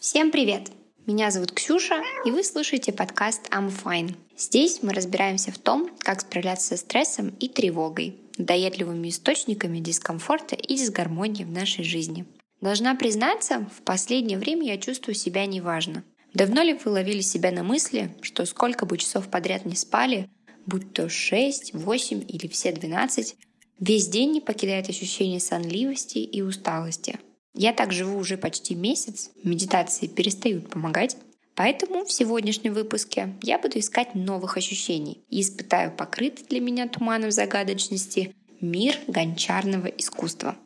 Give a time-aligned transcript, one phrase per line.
[0.00, 0.68] Всем привет!
[1.06, 4.14] Меня зовут Ксюша, и вы слушаете подкаст I'm Fine.
[4.36, 10.76] Здесь мы разбираемся в том, как справляться со стрессом и тревогой, надоедливыми источниками дискомфорта и
[10.76, 12.26] дисгармонии в нашей жизни.
[12.60, 16.04] Должна признаться, в последнее время я чувствую себя неважно.
[16.34, 20.28] Давно ли вы ловили себя на мысли, что сколько бы часов подряд не спали,
[20.66, 23.36] будь то 6, 8 или все 12,
[23.80, 27.18] весь день не покидает ощущение сонливости и усталости–
[27.54, 31.16] я так живу уже почти месяц, медитации перестают помогать,
[31.58, 37.32] Поэтому в сегодняшнем выпуске я буду искать новых ощущений и испытаю покрытый для меня туманом
[37.32, 40.56] загадочности мир гончарного искусства.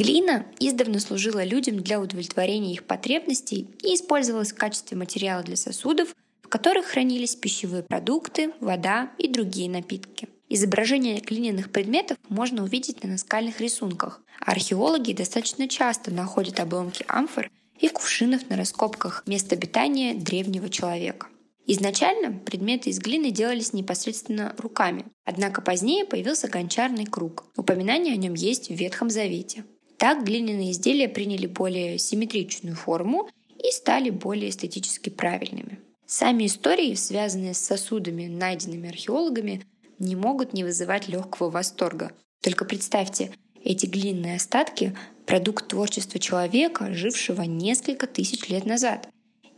[0.00, 6.16] Глина издавна служила людям для удовлетворения их потребностей и использовалась в качестве материала для сосудов,
[6.48, 10.26] которых хранились пищевые продукты, вода и другие напитки.
[10.48, 14.22] Изображения глиняных предметов можно увидеть на наскальных рисунках.
[14.40, 21.26] Археологи достаточно часто находят обломки амфор и кувшинов на раскопках мест обитания древнего человека.
[21.66, 27.44] Изначально предметы из глины делались непосредственно руками, однако позднее появился гончарный круг.
[27.54, 29.62] Упоминание о нем есть в Ветхом Завете.
[30.00, 35.78] Так глиняные изделия приняли более симметричную форму и стали более эстетически правильными.
[36.06, 39.62] Сами истории, связанные с сосудами, найденными археологами,
[39.98, 42.12] не могут не вызывать легкого восторга.
[42.40, 49.06] Только представьте, эти глиняные остатки— продукт творчества человека, жившего несколько тысяч лет назад.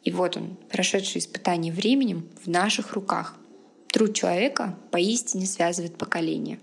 [0.02, 3.36] И вот он, прошедший испытание временем, в наших руках.
[3.92, 6.58] Труд человека поистине связывает поколения.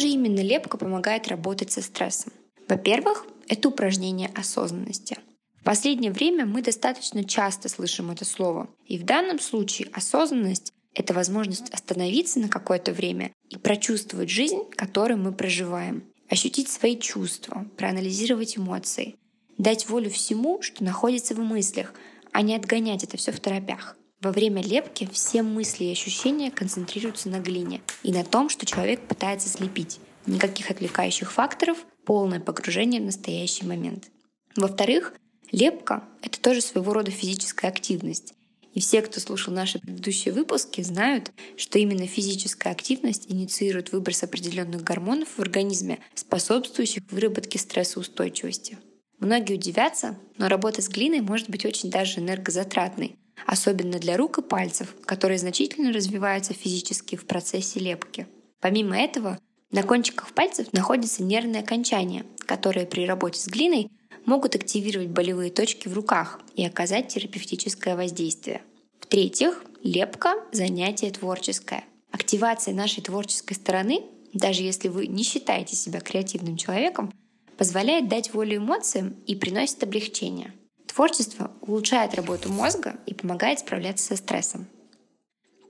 [0.00, 2.32] Же именно лепка помогает работать со стрессом?
[2.68, 5.18] Во-первых, это упражнение осознанности.
[5.60, 8.68] В последнее время мы достаточно часто слышим это слово.
[8.86, 15.18] И в данном случае осознанность— это возможность остановиться на какое-то время и прочувствовать жизнь, которую
[15.18, 19.16] мы проживаем, ощутить свои чувства, проанализировать эмоции,
[19.58, 21.92] дать волю всему, что находится в мыслях,
[22.32, 23.96] а не отгонять это все в торопях.
[24.20, 29.00] Во время лепки все мысли и ощущения концентрируются на глине и на том, что человек
[29.08, 29.98] пытается слепить.
[30.26, 34.10] Никаких отвлекающих факторов, полное погружение в настоящий момент.
[34.56, 35.14] Во-вторых,
[35.50, 38.34] лепка— это тоже своего рода физическая активность.
[38.74, 44.84] И все, кто слушал наши предыдущие выпуски, знают, что именно физическая активность инициирует выброс определенных
[44.84, 48.76] гормонов в организме, способствующих выработке стрессоустойчивости.
[49.18, 54.42] Многие удивятся, но работа с глиной может быть очень даже энергозатратной, особенно для рук и
[54.42, 58.26] пальцев, которые значительно развиваются физически в процессе лепки.
[58.60, 59.38] Помимо этого,
[59.70, 63.90] на кончиках пальцев находятся нервные окончания, которые при работе с глиной
[64.26, 68.62] могут активировать болевые точки в руках и оказать терапевтическое воздействие.
[69.00, 71.84] В-третьих, лепка— занятие творческое.
[72.10, 74.02] Активация нашей творческой стороны,
[74.32, 77.12] даже если вы не считаете себя креативным человеком,
[77.56, 80.52] позволяет дать волю эмоциям и приносит облегчение.
[80.92, 84.66] Творчество улучшает работу мозга и помогает справляться со стрессом.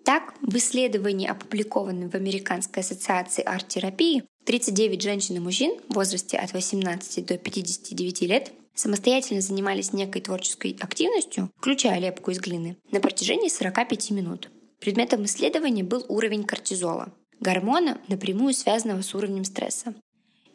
[0.02, 6.54] Так, в исследовании, опубликованном в Американской ассоциации арт-терапии, 39 женщин и мужчин в возрасте от
[6.54, 13.50] 18 до 59 лет самостоятельно занимались некой творческой активностью, включая лепку из глины, на протяжении
[13.50, 14.50] 45 минут.
[14.80, 19.94] Предметом исследования был уровень кортизола, гормона, напрямую связанного с уровнем стресса.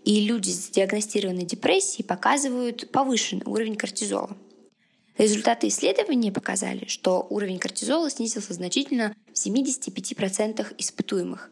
[0.03, 4.35] И люди с диагностированной депрессией показывают повышенный уровень кортизола.
[5.17, 11.51] Результаты исследования показали, что уровень кортизола снизился значительно в 75% испытуемых.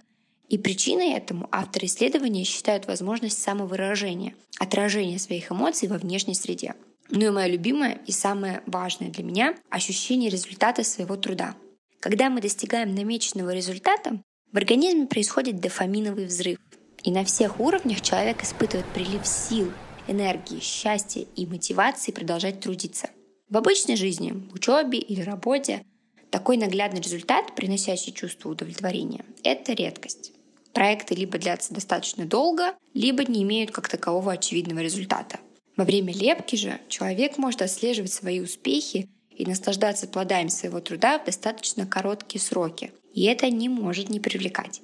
[0.49, 6.75] И причиной этому авторы исследования считают возможность самовыражения, отражения своих эмоций во внешней среде.
[7.09, 11.55] Ну и мое любимое и самое важное для меня— ощущение результата своего труда.
[12.01, 14.21] Когда мы достигаем намеченного результата,
[14.51, 16.59] в организме происходит дофаминовый взрыв.
[17.03, 19.71] И на всех уровнях человек испытывает прилив сил,
[20.07, 23.09] энергии, счастья и мотивации продолжать трудиться—
[23.53, 25.85] в обычной жизни, учебе или работе
[26.31, 30.31] такой наглядный результат, приносящий чувство удовлетворения, это редкость.
[30.73, 35.39] Проекты либо длятся достаточно долго, либо не имеют как такового очевидного результата.
[35.77, 41.25] Во время лепки же человек может отслеживать свои успехи и наслаждаться плодами своего труда в
[41.25, 42.91] достаточно короткие сроки.
[43.13, 44.81] И это не может не привлекать.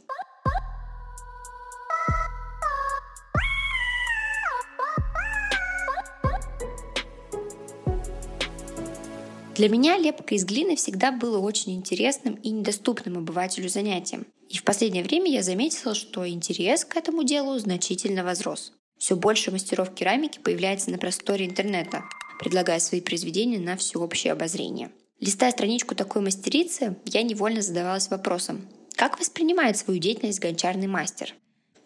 [9.59, 14.25] Для меня лепка из глины всегда было очень интересным и недоступным обывателю занятием.
[14.47, 18.71] И в последнее время я заметила, что интерес к этому делу значительно возрос.
[18.97, 22.05] Все больше мастеров керамики появляется на просторе интернета,
[22.39, 24.91] предлагая свои произведения на всеобщее обозрение.
[25.19, 28.65] Листая страничку такой мастерицы, я невольно задавалась вопросом,
[28.95, 31.35] как воспринимает свою деятельность гончарный мастер?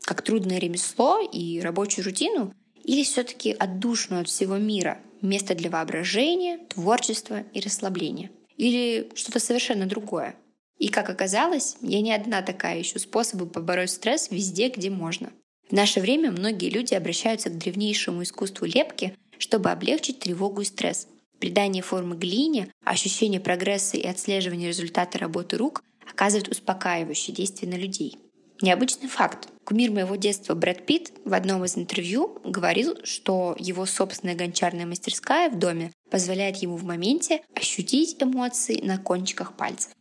[0.04, 2.54] Как трудное ремесло и рабочую рутину?
[2.84, 8.32] Или все-таки отдушную от всего мира, место для воображения, творчества и расслабления?
[8.58, 10.36] Или что-то совершенно другое?
[10.78, 15.32] И как оказалось, я не одна такая ищу способы побороть стресс везде, где можно.
[15.70, 21.08] В наше время многие люди обращаются к древнейшему искусству лепки, чтобы облегчить тревогу и стресс.
[21.40, 28.18] Придание формы глине, ощущение прогресса и отслеживание результата работы рук оказывает успокаивающее действие на людей.
[28.62, 29.50] Необычный факт.
[29.66, 35.50] Кумир моего детства Брэд Питт в одном из интервью говорил, что его собственная гончарная мастерская
[35.50, 39.92] в доме позволяет ему в моменте ощутить эмоции на кончиках пальцев.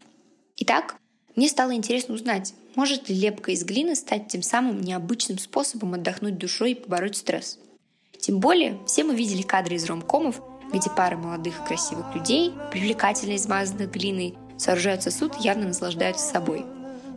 [0.56, 0.96] Итак,
[1.34, 6.38] мне стало интересно узнать, может ли лепка из глины стать тем самым необычным способом отдохнуть
[6.38, 7.58] душой и побороть стресс.
[8.20, 10.40] Тем более, все мы видели кадры из ромкомов,
[10.72, 16.64] где пара молодых и красивых людей, привлекательно измазанных глиной, сооружают сосуд и явно наслаждаются собой.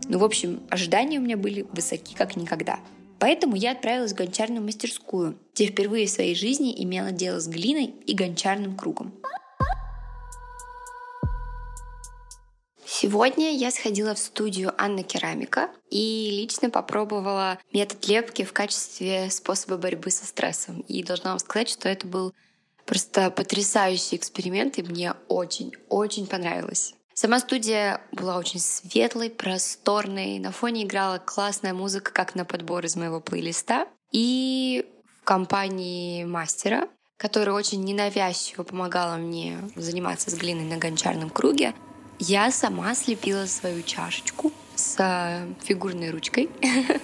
[0.08, 2.80] Ну, в общем, ожидания у меня были высоки как никогда.
[3.20, 7.94] Поэтому я отправилась в гончарную мастерскую, где впервые в своей жизни имела дело с глиной
[8.06, 9.14] и гончарным кругом.
[12.86, 19.78] Сегодня я сходила в студию Анна Керамика и лично попробовала метод лепки в качестве способа
[19.78, 20.80] борьбы со стрессом.
[20.82, 22.34] И должна вам сказать, что это был
[22.86, 26.96] просто потрясающий эксперимент, и мне очень-очень понравилось.
[27.18, 30.38] Сама студия была очень светлой, просторной.
[30.38, 33.88] На фоне играла классная музыка, как на подбор из моего плейлиста.
[34.12, 34.86] И
[35.22, 41.74] в компании мастера, который очень ненавязчиво помогала мне заниматься с глиной на гончарном круге,
[42.20, 46.50] я сама слепила свою чашечку с э, фигурной ручкой.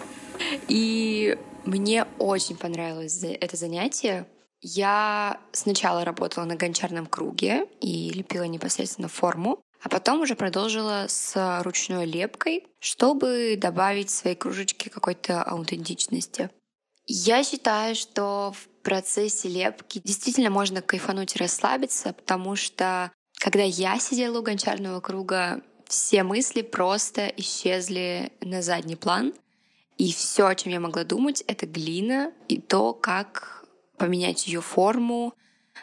[0.68, 4.28] И мне очень понравилось это занятие.
[4.60, 11.62] Я сначала работала на гончарном круге и лепила непосредственно форму, а потом уже продолжила с
[11.64, 16.50] ручной лепкой, чтобы добавить своей кружечке какой-то аутентичности.
[17.08, 24.00] Я считаю, что в процессе лепки действительно можно кайфануть и расслабиться, потому что когда я
[24.00, 29.34] сидела у гончарного круга, все мысли просто исчезли на задний план.
[29.98, 33.66] И все, о чем я могла думать, это глина и то, как
[33.98, 35.34] поменять ее форму,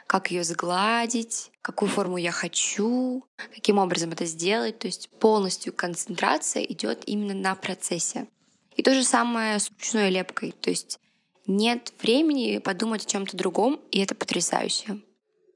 [0.07, 4.79] как ее сгладить, какую форму я хочу, каким образом это сделать.
[4.79, 8.27] То есть полностью концентрация идет именно на процессе.
[8.75, 10.53] И то же самое с ручной лепкой.
[10.53, 10.99] То есть
[11.47, 15.01] нет времени подумать о чем-то другом, и это потрясающе.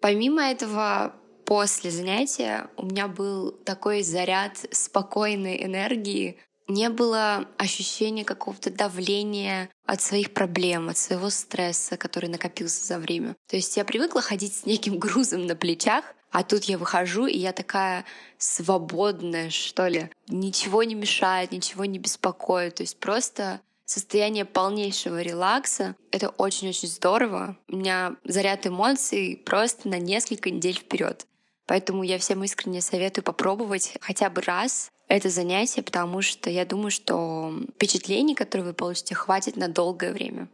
[0.02, 1.14] Помимо этого,
[1.46, 6.36] после занятия у меня был такой заряд спокойной энергии,
[6.68, 13.36] не было ощущения какого-то давления от своих проблем, от своего стресса, который накопился за время.
[13.48, 17.36] То есть я привыкла ходить с неким грузом на плечах, а тут я выхожу, и
[17.36, 18.06] я такая
[18.38, 20.10] свободная, что ли.
[20.28, 22.76] Ничего не мешает, ничего не беспокоит.
[22.76, 25.94] То есть просто состояние полнейшего релакса.
[26.10, 27.58] Это очень-очень здорово.
[27.68, 31.26] У меня заряд эмоций просто на несколько недель вперед.
[31.66, 36.90] Поэтому я всем искренне советую попробовать хотя бы раз это занятие, потому что я думаю,
[36.90, 40.48] что впечатлений, которые вы получите, хватит на долгое время.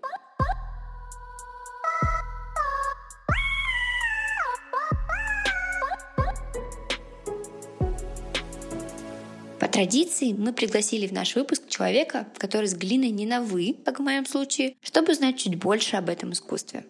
[9.78, 14.02] Традиции мы пригласили в наш выпуск человека, который с глиной не на «вы», как в
[14.02, 16.84] моем случае, чтобы узнать чуть больше об этом искусстве.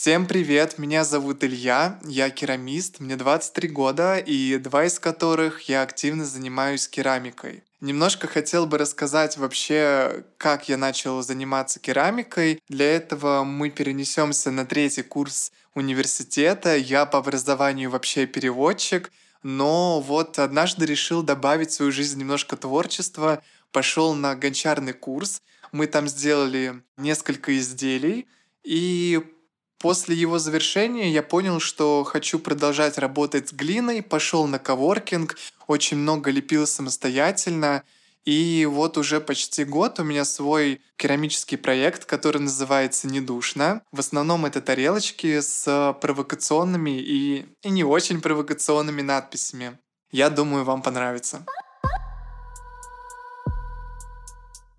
[0.00, 5.82] Всем привет, меня зовут Илья, я керамист, мне 23 года, и два из которых я
[5.82, 7.64] активно занимаюсь керамикой.
[7.80, 12.62] Немножко хотел бы рассказать вообще, как я начал заниматься керамикой.
[12.68, 16.76] Для этого мы перенесемся на третий курс университета.
[16.76, 19.10] Я по образованию вообще переводчик,
[19.42, 25.42] но вот однажды решил добавить в свою жизнь немножко творчества, пошел на гончарный курс.
[25.72, 28.28] Мы там сделали несколько изделий,
[28.62, 29.24] и
[29.78, 35.36] После его завершения я понял, что хочу продолжать работать с глиной, пошел на коворкинг,
[35.68, 37.84] очень много лепил самостоятельно,
[38.24, 43.80] и вот уже почти год у меня свой керамический проект, который называется «Недушно».
[43.90, 49.78] В основном это тарелочки с провокационными и, и не очень провокационными надписями.
[50.10, 51.46] Я думаю, вам понравится.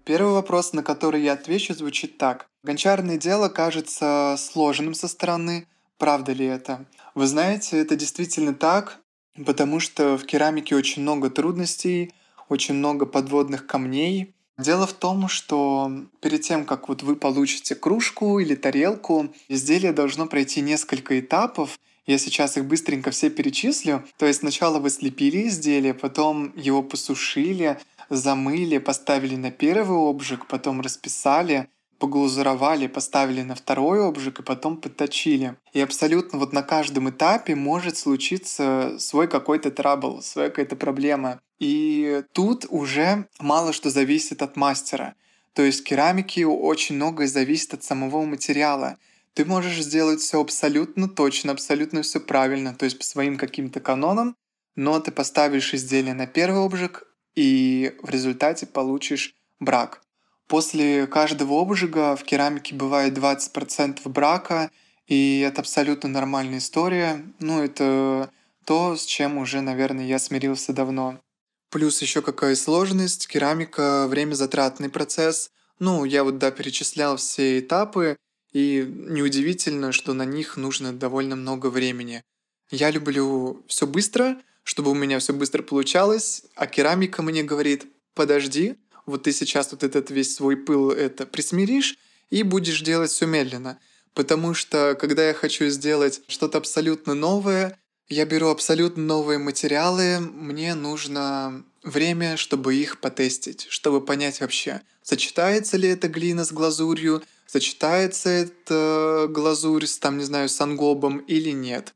[0.09, 2.47] Первый вопрос, на который я отвечу, звучит так.
[2.63, 5.67] Гончарное дело кажется сложным со стороны,
[5.99, 6.87] Правда ли это?
[7.13, 9.01] Вы знаете, это действительно так,
[9.45, 12.11] потому что в керамике очень много трудностей,
[12.47, 14.33] очень много подводных камней.
[14.57, 20.25] Дело в том, что перед тем, как вот вы получите кружку или тарелку, изделие должно
[20.25, 21.77] пройти несколько этапов.
[22.07, 24.03] Я сейчас их быстренько все перечислю.
[24.17, 27.77] То есть сначала вы слепили изделие, потом его посушили,
[28.09, 35.55] замыли, поставили на первый обжиг, потом расписали, поглазуровали, поставили на второй обжиг и потом подточили.
[35.73, 41.39] И абсолютно вот на каждом этапе может случиться свой какой-то трабл, своя какая-то проблема.
[41.59, 45.15] И тут уже мало что зависит от мастера.
[45.53, 48.97] То есть керамики очень многое зависит от самого материала.
[49.33, 54.35] Ты можешь сделать все абсолютно точно, абсолютно все правильно, то есть по своим каким-то канонам,
[54.75, 57.03] но ты поставишь изделие на первый обжиг,
[57.39, 60.01] и в результате получишь брак.
[60.47, 64.69] После каждого обжига в керамике бывает 20% брака,
[65.07, 67.23] и это абсолютно нормальная история.
[67.39, 68.29] Ну, это
[68.65, 71.21] то, с чем уже, наверное, я смирился давно.
[71.69, 75.51] Плюс еще какая сложность, керамика— время затратный процесс.
[75.79, 78.17] Ну, я вот, да, перечислял все этапы,
[78.51, 82.21] и неудивительно, что на них нужно довольно много времени.
[82.69, 84.35] Я люблю все быстро,
[84.69, 88.75] чтобы у меня все быстро получалось, а керамика мне говорит, подожди,
[89.07, 91.97] вот ты сейчас вот этот весь свой пыл это присмиришь
[92.29, 93.79] и будешь делать все медленно.
[94.13, 100.75] Потому что, когда я хочу сделать что-то абсолютно новое, я беру абсолютно новые материалы, мне
[100.75, 108.29] нужно время, чтобы их потестить, чтобы понять вообще, сочетается ли эта глина с глазурью, сочетается
[108.29, 111.95] эта глазурь с, там, не знаю, с ангобом или нет.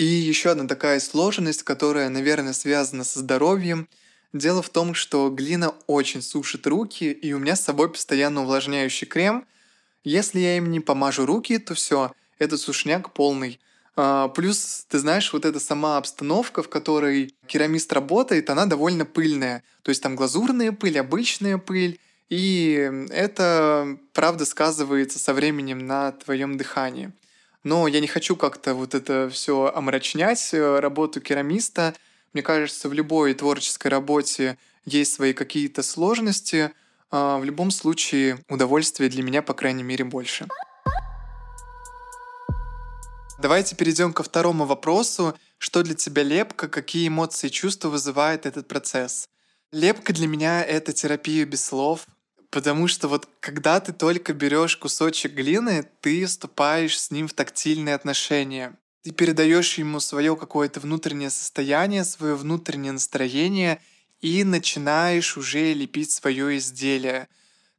[0.00, 3.88] И еще одна такая сложность, которая, наверное, связана со здоровьем—
[4.32, 9.06] Дело в том, что глина очень сушит руки, и у меня с собой постоянно увлажняющий
[9.06, 9.44] крем.
[10.04, 13.58] Если я им не помажу руки, то все, этот сушняк полный.
[13.96, 19.64] А, плюс, ты знаешь, вот эта сама обстановка, в которой керамист работает, она довольно пыльная.
[19.82, 21.98] То есть там глазурная пыль, обычная пыль.
[22.28, 27.10] И это, правда, сказывается со временем на твоем дыхании.
[27.62, 31.94] Но я не хочу как-то вот это все омрачнять, э, работу керамиста—
[32.32, 36.70] мне кажется, в любой творческой работе есть свои какие-то сложности.
[37.10, 40.46] А в любом случае, удовольствия для меня, по крайней мере, больше.
[43.40, 45.36] Давайте перейдем ко второму вопросу.
[45.58, 46.68] Что для тебя лепка?
[46.68, 49.28] Какие эмоции и чувства вызывает этот процесс?
[49.72, 52.06] Лепка для меня— это терапия без слов,
[52.50, 57.94] потому что вот когда ты только берешь кусочек глины, ты вступаешь с ним в тактильные
[57.94, 58.76] отношения.
[59.02, 63.80] Ты передаешь ему свое какое-то внутреннее состояние, свое внутреннее настроение
[64.20, 67.28] и начинаешь уже лепить свое изделие.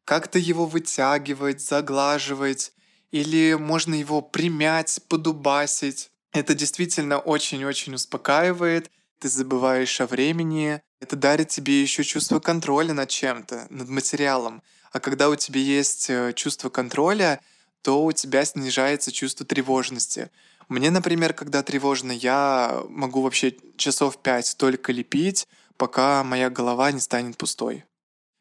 [0.06, 2.74] Как-то его вытягивать, заглаживать,
[3.12, 6.10] или можно его примять, подубасить.
[6.32, 8.90] Это действительно очень-очень успокаивает.
[9.20, 10.82] Ты забываешь о времени.
[11.02, 14.62] Это дарит тебе еще чувство контроля над чем-то, над материалом.
[14.92, 17.42] А когда у тебя есть э, чувство контроля,
[17.82, 20.30] то у тебя снижается чувство тревожности.
[20.70, 27.00] Мне, например, когда тревожно, я могу вообще часов пять только лепить, пока моя голова не
[27.00, 27.84] станет пустой.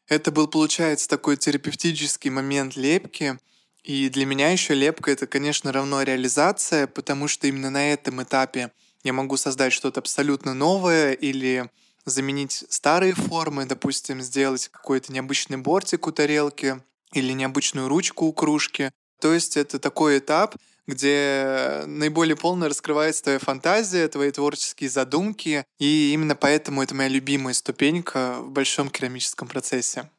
[0.07, 3.39] Это был, получается, такой терапевтический момент лепки.
[3.81, 8.71] И для меня еще лепка— это, конечно, равно реализация, потому что именно на этом этапе
[9.03, 11.71] я могу создать что-то абсолютно новое или
[12.05, 16.81] заменить старые формы, допустим, сделать какой-то необычный бортик у тарелки
[17.13, 18.91] или необычную ручку у кружки.
[19.19, 20.55] То есть это такой этап,
[20.87, 27.53] где наиболее полно раскрывается твоя фантазия, твои творческие задумки, и именно поэтому это моя любимая
[27.53, 30.09] ступенька в большом керамическом процессе.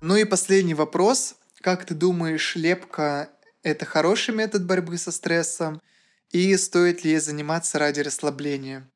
[0.00, 1.34] Ну и последний вопрос.
[1.60, 3.30] Как ты думаешь, лепка—
[3.62, 5.80] это хороший метод борьбы со стрессом?
[6.30, 8.88] И стоит ли ей заниматься ради расслабления?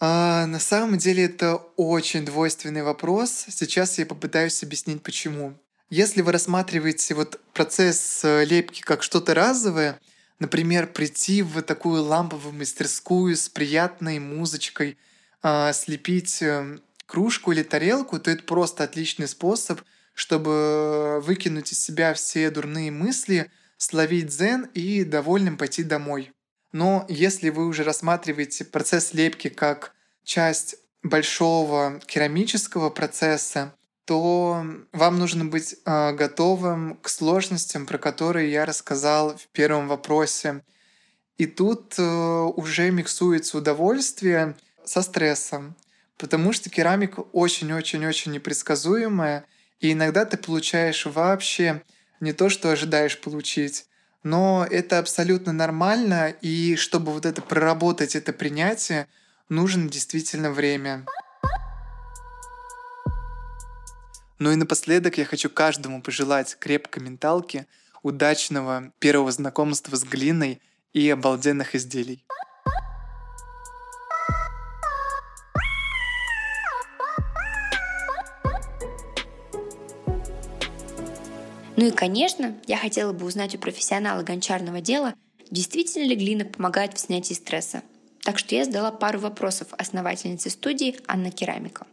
[0.00, 3.46] А, на самом деле это очень двойственный вопрос.
[3.48, 5.54] Сейчас я попытаюсь объяснить, почему.
[5.88, 9.98] Если вы рассматриваете вот процесс э, лепки как что-то разовое,
[10.40, 14.98] например, прийти в такую ламповую мастерскую с приятной музычкой,
[15.42, 19.80] э, слепить э, кружку или тарелку, то это просто отличный способ,
[20.12, 26.33] чтобы выкинуть из себя все дурные мысли, словить дзен и довольным пойти домой.
[26.74, 33.72] Но если вы уже рассматриваете процесс лепки как часть большого керамического процесса,
[34.06, 40.64] то вам нужно быть э, готовым к сложностям, про которые я рассказал в первом вопросе.
[41.38, 45.76] И тут э, уже миксуется удовольствие со стрессом,
[46.18, 49.44] потому что керамика очень-очень-очень непредсказуемая,
[49.78, 51.84] и иногда ты получаешь вообще
[52.18, 53.86] не то, что ожидаешь получить,
[54.24, 59.06] Но это абсолютно нормально, и чтобы вот это проработать, это принятие,
[59.50, 61.04] нужно действительно время.
[64.38, 67.66] Ну и напоследок я хочу каждому пожелать крепкой менталки,
[68.02, 70.60] удачного первого знакомства с глиной
[70.94, 72.24] и обалденных изделий.
[81.76, 85.14] Ну и, конечно, я хотела бы узнать у профессионала гончарного дела,
[85.50, 87.82] действительно ли глина помогает в снятии стресса.
[88.22, 91.86] Так что я задала пару вопросов основательнице студии Анна Керамика.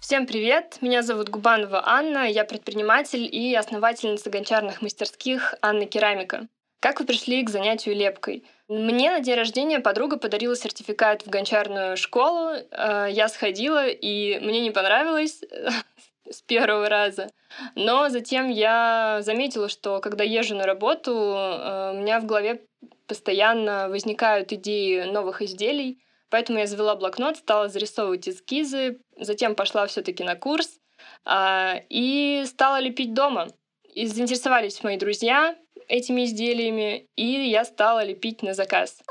[0.00, 0.78] Всем привет!
[0.80, 6.48] Меня зовут Губанова Анна, я предприниматель и основательница гончарных мастерских Анна Керамика.
[6.80, 8.44] Как вы пришли к занятию лепкой?
[8.66, 12.50] Мне на день рождения подруга подарила сертификат в гончарную школу.
[12.50, 15.42] Э, я сходила, и мне не понравилось
[16.32, 17.30] с первого раза.
[17.74, 22.62] Но затем я заметила, что когда езжу на работу, э, у меня в голове
[23.06, 30.24] постоянно возникают идеи новых изделий, поэтому я завела блокнот, стала зарисовывать эскизы, затем пошла все-таки
[30.24, 30.78] на курс
[31.24, 33.48] а, и стала лепить дома.
[33.94, 35.54] И заинтересовались мои друзья
[35.88, 39.02] этими изделиями, и я стала лепить на заказ.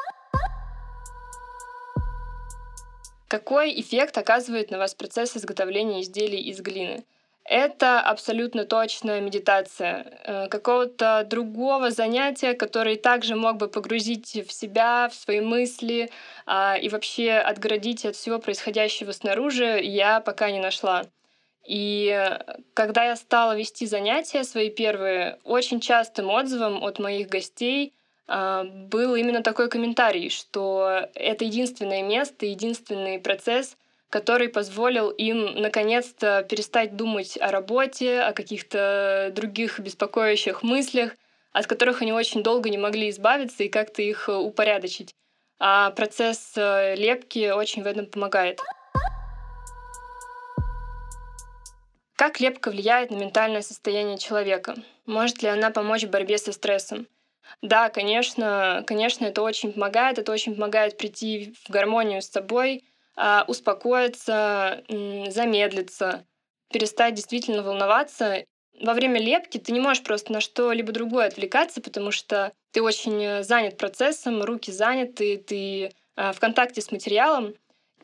[3.31, 7.05] Какой эффект оказывает на вас процесс изготовления изделий из глины?
[7.45, 10.19] Это абсолютно точная медитация.
[10.25, 16.09] Э, какого-то другого занятия, который также мог бы погрузить в себя, в свои мысли
[16.45, 21.03] а, и вообще отгородить от всего происходящего снаружи, я пока не нашла.
[21.65, 22.37] И
[22.73, 27.93] когда я стала вести занятия свои первые, очень частым отзывом от моих гостей
[28.31, 33.75] был именно такой комментарий, что это единственное место, единственный процесс,
[34.09, 41.13] который позволил им наконец-то перестать думать о работе, о каких-то других беспокоящих мыслях,
[41.51, 45.13] от которых они очень долго не могли избавиться и как-то их упорядочить.
[45.59, 48.59] А процесс э, лепки очень в этом помогает.
[52.15, 54.75] Как лепка влияет на ментальное состояние человека?
[55.05, 57.07] Может ли она помочь в борьбе со стрессом?
[57.61, 60.19] Да, конечно, конечно, это очень помогает.
[60.19, 62.83] Это очень помогает прийти в гармонию с собой,
[63.15, 66.25] а, успокоиться, замедлиться,
[66.71, 68.45] перестать действительно волноваться.
[68.79, 73.23] Во время лепки ты не можешь просто на что-либо другое отвлекаться, потому что ты очень
[73.23, 77.53] э, занят процессом, руки заняты, ты а, в контакте с материалом.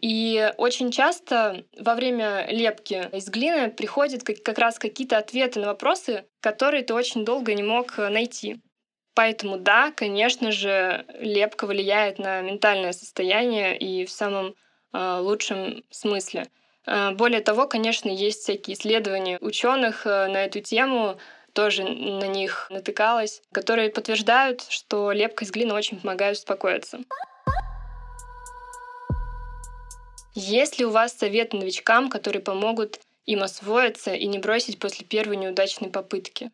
[0.02, 6.26] И очень часто во время лепки из глины приходят как раз какие-то ответы на вопросы,
[6.39, 8.62] которые ты очень долго не мог э, найти.
[9.17, 14.53] Поэтому да, конечно же, лепка влияет на ментальное состояние и в самом
[14.93, 16.45] э, лучшем смысле.
[16.86, 21.17] Э, более того, конечно, есть всякие исследования ученых э, на эту тему,
[21.53, 26.99] тоже на них натыкалась, которые подтверждают, что лепка из глины очень помогает успокоиться.
[30.36, 35.38] Есть ли у вас советы новичкам, которые помогут им освоиться и не бросить после первой
[35.38, 36.51] неудачной попытки?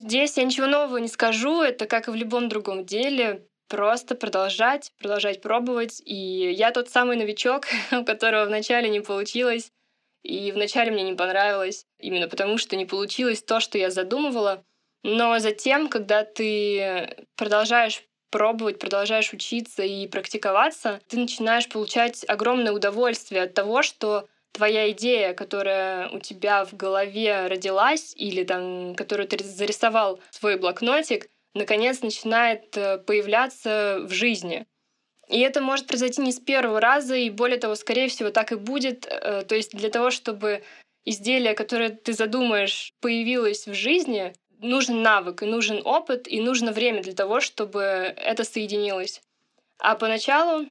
[0.00, 4.92] Здесь я ничего нового не скажу, это как и в любом другом деле, просто продолжать,
[4.98, 6.02] продолжать пробовать.
[6.04, 6.14] И
[6.52, 9.72] я тот самый новичок, у которого вначале не получилось,
[10.22, 14.64] и вначале мне не понравилось, именно потому что не получилось то, что я задумывала.
[15.02, 23.44] Но затем, когда ты продолжаешь пробовать, продолжаешь учиться и практиковаться, ты начинаешь получать огромное удовольствие
[23.44, 29.42] от того, что твоя идея, которая у тебя в голове родилась, или там, которую ты
[29.44, 34.66] зарисовал в свой блокнотик, наконец начинает э, появляться в жизни.
[35.28, 38.56] И это может произойти не с первого раза, и более того, скорее всего, так и
[38.56, 39.06] будет.
[39.06, 40.62] Э, то есть для того, чтобы
[41.04, 47.02] изделие, которое ты задумаешь, появилось в жизни, нужен навык, и нужен опыт, и нужно время
[47.02, 49.20] для того, чтобы это соединилось.
[49.78, 50.66] А поначалу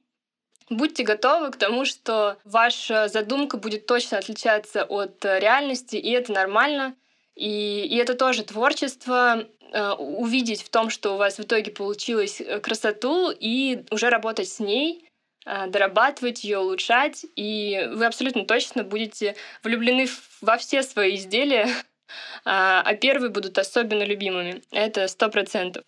[0.68, 6.32] Будьте готовы к тому, что ваша задумка будет точно отличаться от э, реальности, и это
[6.32, 6.96] нормально.
[7.36, 12.40] И, и это тоже творчество, э, увидеть в том, что у вас в итоге получилось
[12.40, 15.08] э, красоту, и уже работать с ней,
[15.44, 20.08] дорабатывать ее, улучшать, и вы абсолютно точно будете влюблены
[20.40, 21.68] во все свои изделия,
[22.44, 24.62] а первые будут особенно любимыми.
[24.72, 25.84] Это сто процентов.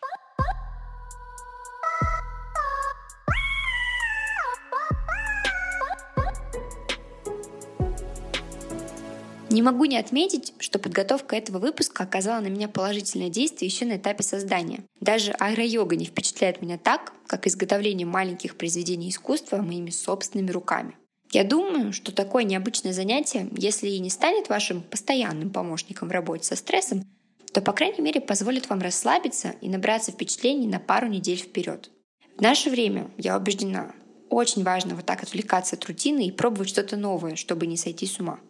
[9.50, 13.96] Не могу не отметить, что подготовка этого выпуска оказала на меня положительное действие еще на
[13.96, 14.84] этапе создания.
[15.00, 20.96] Даже аэро-йога не впечатляет меня так, как изготовление маленьких произведений искусства моими собственными руками.
[21.32, 26.44] Я думаю, что такое необычное занятие, если и не станет вашим постоянным помощником в работе
[26.44, 27.04] со стрессом,
[27.52, 31.90] то, по крайней мере, позволит вам расслабиться и набраться впечатлений на пару недель вперед.
[32.36, 33.92] В наше время, я убеждена,
[34.30, 38.20] очень важно вот так отвлекаться от рутины и пробовать что-то новое, чтобы не сойти с
[38.20, 38.40] ума.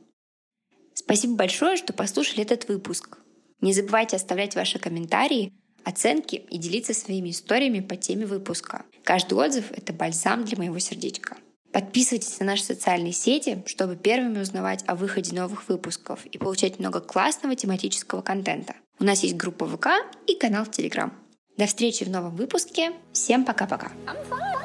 [1.09, 3.17] Спасибо большое, что послушали этот выпуск.
[3.63, 8.85] Не забывайте оставлять ваши комментарии, оценки и делиться своими историями по теме выпуска.
[9.05, 11.39] Каждый отзыв— это бальзам для моего сердечка.
[11.73, 17.01] Подписывайтесь на наши социальные сети, чтобы первыми узнавать о выходе новых выпусков и получать много
[17.01, 18.75] классного тематического контента.
[19.01, 19.87] У нас есть группа ВК
[20.27, 21.15] и канал в Телеграм.
[21.57, 22.93] До встречи в новом выпуске.
[23.15, 23.93] Всем пока-пока.
[24.07, 24.58] I'm fine.